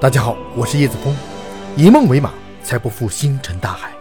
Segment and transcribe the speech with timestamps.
[0.00, 1.14] 大家好，我是叶子峰，
[1.76, 2.32] 以梦为马，
[2.64, 3.92] 才不负星辰大海。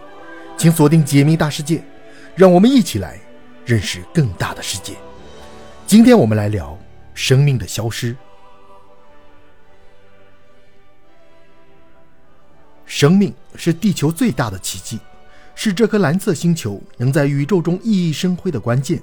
[0.55, 1.83] 请锁定解密大世界，
[2.35, 3.19] 让我们一起来
[3.65, 4.93] 认识更大的世界。
[5.85, 6.79] 今天我们来聊
[7.13, 8.15] 生命的消失。
[12.85, 15.01] 生命是地球最大的奇迹，
[15.53, 19.01] 是这颗蓝色星球能在宇宙中熠熠生辉的关键。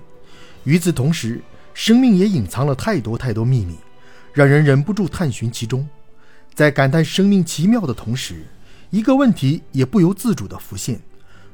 [0.64, 1.42] 与此同时，
[1.74, 3.76] 生命也隐藏了太多太多秘密，
[4.32, 5.86] 让人忍不住探寻其中。
[6.56, 8.46] 在感叹生命奇妙的同时，
[8.88, 10.98] 一个问题也不由自主地浮现：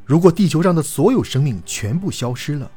[0.06, 2.70] 如果地球上的所有生命全部消失了，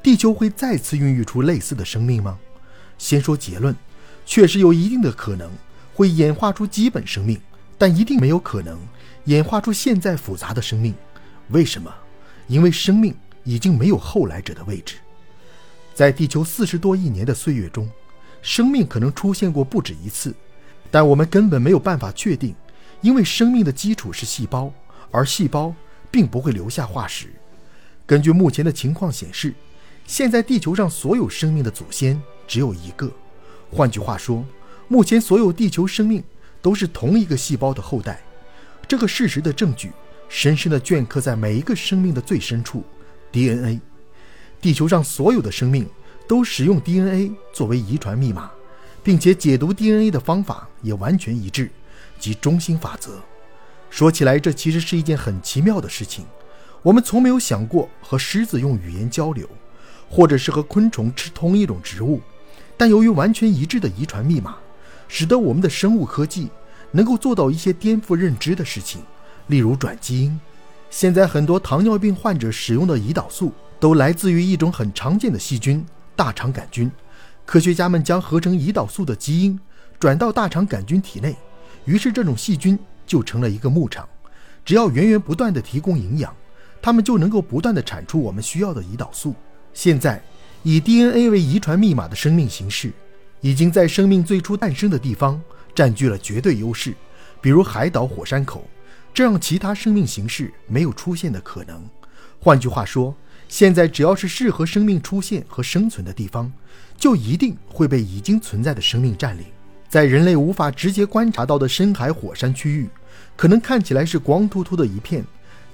[0.00, 2.38] 地球会再次孕育出类似的生命吗？
[2.98, 3.74] 先说结论，
[4.24, 5.50] 确实有一定的可能
[5.92, 7.36] 会演化出基本生命，
[7.76, 8.78] 但一定没有可能
[9.24, 10.94] 演化出现在复杂的生命。
[11.48, 11.92] 为什么？
[12.46, 14.98] 因为生命已经没有后来者的位置。
[15.92, 17.90] 在地球四十多亿年的岁月中，
[18.40, 20.32] 生命可能出现过不止一次。
[20.92, 22.54] 但我们根本没有办法确定，
[23.00, 24.70] 因为生命的基础是细胞，
[25.10, 25.74] 而细胞
[26.10, 27.28] 并不会留下化石。
[28.04, 29.54] 根据目前的情况显示，
[30.06, 33.10] 现在地球上所有生命的祖先只有一个。
[33.70, 34.44] 换句话说，
[34.86, 36.22] 目前所有地球生命
[36.60, 38.20] 都是同一个细胞的后代。
[38.86, 39.90] 这个事实的证据
[40.28, 42.84] 深深地镌刻在每一个生命的最深处
[43.32, 43.80] ——DNA。
[44.60, 45.88] 地球上所有的生命
[46.28, 48.50] 都使用 DNA 作为遗传密码。
[49.02, 51.70] 并且解读 DNA 的方法也完全一致，
[52.18, 53.20] 即中心法则。
[53.90, 56.24] 说起来，这其实是一件很奇妙的事情。
[56.82, 59.48] 我们从没有想过和狮子用语言交流，
[60.08, 62.20] 或者是和昆虫吃同一种植物。
[62.76, 64.56] 但由于完全一致的遗传密码，
[65.08, 66.48] 使得我们的生物科技
[66.90, 69.02] 能够做到一些颠覆认知的事情，
[69.48, 70.40] 例如转基因。
[70.90, 75.84] 现在很多糖尿病患者使用的胰岛素都来自于一种很常见的细菌——
[76.16, 76.90] 大肠杆菌。
[77.52, 79.60] 科学家们将合成胰岛素的基因
[79.98, 81.36] 转到大肠杆菌体内，
[81.84, 84.08] 于是这种细菌就成了一个牧场。
[84.64, 86.34] 只要源源不断地提供营养，
[86.80, 89.34] 它们就能够不断地产出我们需要的胰岛素。
[89.74, 90.24] 现在，
[90.62, 92.90] 以 DNA 为遗传密码的生命形式，
[93.42, 95.38] 已经在生命最初诞生的地方
[95.74, 96.94] 占据了绝对优势，
[97.42, 98.66] 比如海岛、火山口，
[99.12, 101.86] 这让其他生命形式没有出现的可能。
[102.40, 103.14] 换句话说，
[103.52, 106.50] 现在只要是适合生命出现和生存的地方。
[106.96, 109.44] 就一定会被已经存在的生命占领。
[109.90, 112.88] 在人类无法直接观察到的深海火山区域，
[113.36, 115.22] 可能看起来是光秃秃的一片，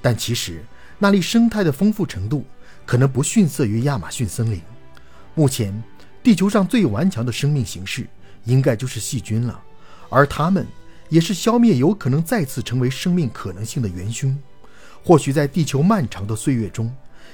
[0.00, 0.64] 但其实
[0.98, 2.44] 那里生态的丰富程度
[2.86, 4.60] 可能不逊色于亚马逊森林。
[5.34, 5.70] 目前，
[6.22, 8.08] 地球上最顽强的生命形式
[8.44, 9.62] 应该就是细菌了，
[10.08, 10.66] 而它们
[11.10, 14.36] 也是消灭有可能再次成为生命可能性的元凶。
[15.04, 16.90] 或许在地球漫长的岁月中，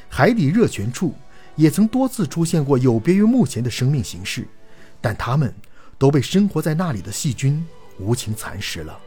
[0.09, 1.15] 海底热泉处。
[1.57, 4.45] 也曾多次出现过有别于目前的生命形式，
[5.01, 5.55] 但它们
[5.97, 7.65] 都被生活在那里的细菌
[7.97, 8.99] 无情蚕食了。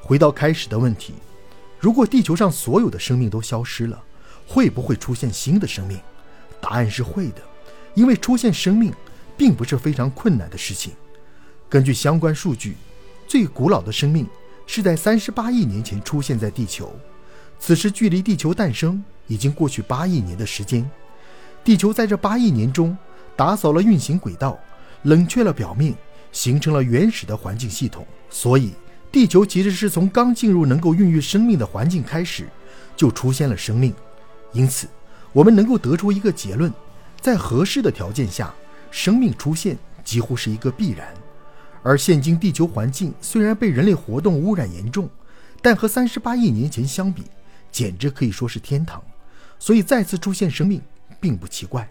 [0.00, 1.14] 回到开始的问题，
[1.78, 4.02] 如果地球上所有的生命都消失了，
[4.44, 6.00] 会不会出现新的生命？
[6.60, 7.42] 答案是会的，
[7.94, 8.92] 因为出现生命
[9.36, 10.92] 并不是非常困难的事情。
[11.68, 12.74] 根据相关数据，
[13.28, 14.26] 最古老的生命
[14.66, 16.92] 是在三十八亿年前出现在地球，
[17.60, 20.88] 此时距离地球诞生已经过去八亿年的时间。
[21.62, 22.96] 地球在这八亿年中
[23.36, 24.58] 打扫了运行轨道，
[25.02, 25.94] 冷却了表面，
[26.32, 28.06] 形成了原始的环境系统。
[28.30, 28.72] 所以，
[29.12, 32.48] 地球其实是从刚进入能够孕育生命的环境开始，
[32.96, 33.94] 就出现了生命。
[34.52, 34.88] 因此，
[35.32, 36.72] 我们能够得出一个结论：
[37.20, 38.52] 在合适的条件下，
[38.90, 41.08] 生命出现几乎是一个必然。
[41.82, 45.08] 而现今地球环境虽然被人类活动污染严重，
[45.62, 47.24] 但和三十八亿年前相比，
[47.70, 49.02] 简直可以说是天堂。
[49.58, 50.80] 所以，再次出现生命。
[51.20, 51.88] 并不奇怪，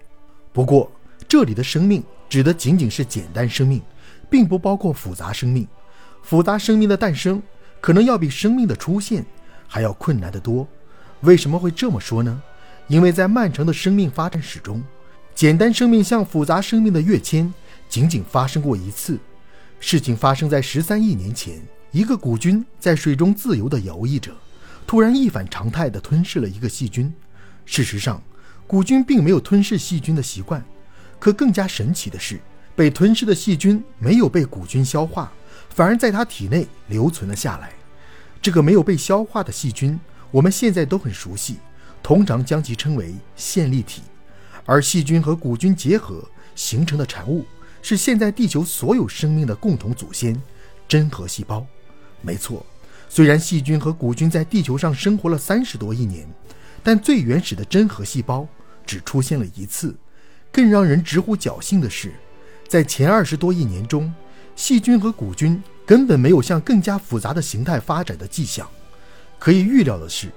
[0.53, 0.89] 不过
[1.27, 3.81] 这里的生命指的仅仅是简单生命，
[4.29, 5.67] 并不包括复杂生命。
[6.23, 7.43] 复杂生命的诞生
[7.81, 9.25] 可能要比生命的出现
[9.67, 10.65] 还要困难得多。
[11.23, 12.41] 为什么会这么说呢？
[12.87, 14.81] 因为在漫长的生命发展史中，
[15.35, 17.53] 简单生命向复杂生命的跃迁
[17.89, 19.19] 仅仅发生过一次。
[19.81, 24.31] 事情发生在十三亿年前，一个古菌在水中自由地游弋着，
[24.85, 27.13] 突然一反常态地吞噬了一个细菌。
[27.67, 28.23] 事实上，
[28.65, 30.63] 古菌并没有吞噬细菌的习惯，
[31.19, 32.39] 可更加神奇的是，
[32.77, 35.29] 被吞噬的细菌没有被古菌消化，
[35.69, 37.73] 反而在它体内留存了下来。
[38.41, 39.99] 这个没有被消化的细菌，
[40.31, 41.57] 我们现在都很熟悉，
[42.01, 44.01] 通常将其称为线粒体。
[44.65, 46.23] 而细菌和古菌结合
[46.55, 47.45] 形成的产物，
[47.81, 50.41] 是现在地球所有生命的共同祖先——
[50.87, 51.65] 真核细胞。
[52.21, 52.65] 没错，
[53.09, 56.25] 虽然细菌和古菌在地球上生活了三十多亿年，
[56.87, 58.47] 但最原始的真核细胞。
[58.85, 59.93] 只出现了一次，
[60.53, 62.13] 更让人直呼侥幸的是，
[62.69, 64.13] 在前二十多亿年中，
[64.55, 68.65] 细菌和古菌根本没有向更加复杂的形态发展的迹象。
[69.37, 70.29] 可以预料的是，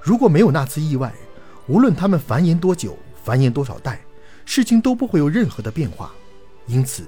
[0.00, 1.12] 如果没有那次意外，
[1.66, 4.00] 无论它们繁衍多久、繁衍多少代，
[4.46, 6.10] 事情都不会有任何的变化。
[6.66, 7.06] 因此，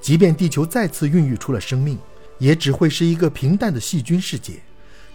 [0.00, 1.98] 即便地球再次孕育出了生命，
[2.38, 4.62] 也只会是一个平淡的细菌世界，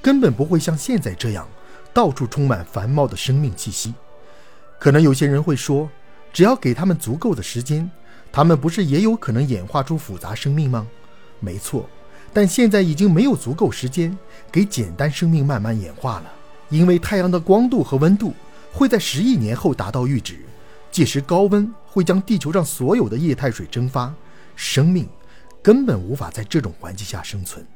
[0.02, 1.48] 根本不会像现在这样
[1.94, 3.94] 到处充满繁茂的生命气息。
[4.80, 5.90] 可能有些人会说，
[6.34, 7.90] 只要给他们足够的时间，
[8.32, 10.88] 他们不是也有可能演化出复杂生命吗？
[11.40, 11.90] 没错。
[12.34, 14.18] 但现在已经没有足够时间
[14.50, 16.32] 给简单生命慢慢演化了，
[16.70, 18.34] 因为太阳的光度和温度
[18.72, 20.40] 会在十亿年后达到阈值，
[20.92, 24.14] 届时高温会将地球上所有的液态水蒸发，
[24.56, 25.10] 生命
[25.62, 27.68] 根本无法在这种环境下生存。